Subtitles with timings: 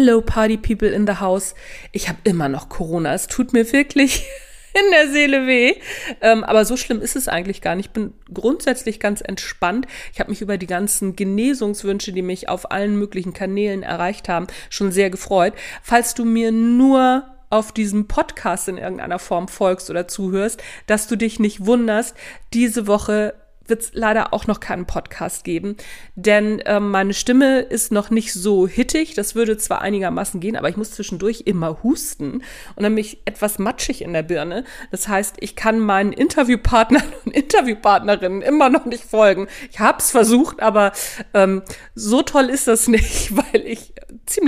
[0.00, 1.56] Hello Party People in the House.
[1.90, 3.14] Ich habe immer noch Corona.
[3.14, 4.24] Es tut mir wirklich
[4.72, 5.74] in der Seele weh.
[6.20, 7.86] Ähm, aber so schlimm ist es eigentlich gar nicht.
[7.86, 9.88] Ich bin grundsätzlich ganz entspannt.
[10.12, 14.46] Ich habe mich über die ganzen Genesungswünsche, die mich auf allen möglichen Kanälen erreicht haben,
[14.70, 15.54] schon sehr gefreut.
[15.82, 21.16] Falls du mir nur auf diesem Podcast in irgendeiner Form folgst oder zuhörst, dass du
[21.16, 22.16] dich nicht wunderst,
[22.52, 23.34] diese Woche
[23.68, 25.76] wird es leider auch noch keinen Podcast geben,
[26.14, 29.14] denn ähm, meine Stimme ist noch nicht so hittig.
[29.14, 32.42] Das würde zwar einigermaßen gehen, aber ich muss zwischendurch immer husten
[32.76, 34.64] und dann bin ich etwas matschig in der Birne.
[34.90, 39.48] Das heißt, ich kann meinen Interviewpartnern und Interviewpartnerinnen immer noch nicht folgen.
[39.70, 40.92] Ich habe es versucht, aber
[41.34, 41.62] ähm,
[41.94, 43.94] so toll ist das nicht, weil ich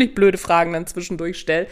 [0.00, 1.66] ziemlich blöde Fragen dann zwischendurch stelle.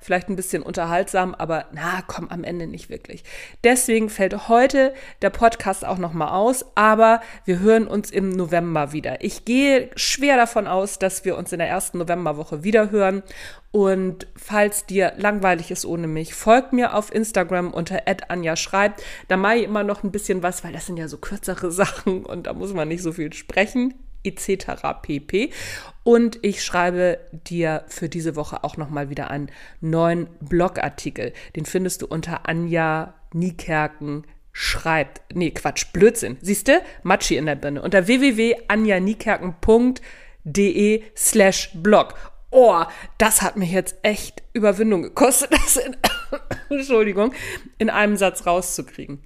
[0.00, 3.22] Vielleicht ein bisschen unterhaltsam, aber na, komm, am Ende nicht wirklich.
[3.64, 4.92] Deswegen fällt heute
[5.22, 9.24] der Podcast auch noch mal aus, aber wir hören uns im November wieder.
[9.24, 13.22] Ich gehe schwer davon aus, dass wir uns in der ersten Novemberwoche wieder hören.
[13.70, 19.02] Und falls dir langweilig ist ohne mich, folgt mir auf Instagram unter Anja schreibt.
[19.28, 22.24] Da mache ich immer noch ein bisschen was, weil das sind ja so kürzere Sachen
[22.24, 23.94] und da muss man nicht so viel sprechen
[24.28, 25.00] etc.
[25.02, 25.50] pp.
[26.04, 31.32] Und ich schreibe dir für diese Woche auch nochmal wieder einen neuen Blogartikel.
[31.56, 35.22] Den findest du unter Anja Niekerken schreibt.
[35.34, 36.36] Nee, Quatsch, Blödsinn.
[36.40, 36.80] Siehst du?
[37.02, 37.82] Matschi in der Birne.
[37.82, 42.14] Unter www.anjaniekerken.de slash blog.
[42.50, 42.82] Oh,
[43.18, 45.94] das hat mich jetzt echt Überwindung gekostet, das in,
[46.70, 47.34] Entschuldigung,
[47.76, 49.22] in einem Satz rauszukriegen.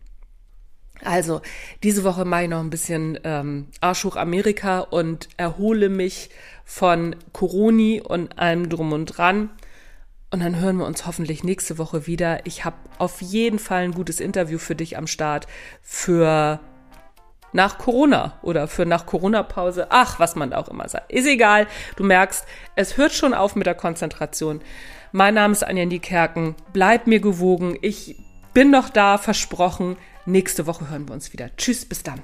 [1.05, 1.41] Also,
[1.83, 6.31] diese Woche mache ich noch ein bisschen ähm, Arsch hoch Amerika und erhole mich
[6.65, 9.51] von Coroni und allem drum und dran.
[10.31, 12.47] Und dann hören wir uns hoffentlich nächste Woche wieder.
[12.47, 15.47] Ich habe auf jeden Fall ein gutes Interview für dich am Start
[15.83, 16.61] für
[17.53, 19.89] nach Corona oder für nach Corona-Pause.
[19.91, 21.13] Ach, was man auch immer sagt.
[21.13, 21.67] Ist egal.
[21.97, 22.47] Du merkst,
[22.77, 24.63] es hört schon auf mit der Konzentration.
[25.13, 26.55] Mein Name ist Anja Niekerken.
[26.73, 27.77] Bleib mir gewogen.
[27.83, 28.17] Ich
[28.55, 29.97] bin noch da, versprochen.
[30.25, 31.51] Nächste Woche hören wir uns wieder.
[31.57, 32.21] Tschüss, bis dann.